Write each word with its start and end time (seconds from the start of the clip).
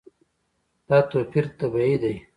دا 0.87 0.97
توپیر 1.11 1.45
طبیعي 1.59 1.95
دی. 2.01 2.13